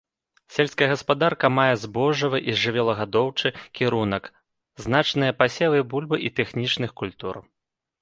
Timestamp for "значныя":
4.89-5.31